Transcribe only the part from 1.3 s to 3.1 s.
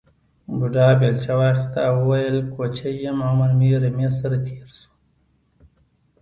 واخیسته او وویل کوچی